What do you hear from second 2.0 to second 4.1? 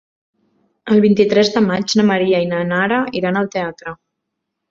Maria i na Nara iran al teatre.